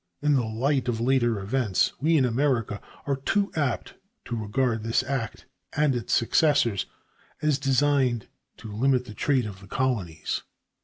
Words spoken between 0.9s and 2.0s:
later events,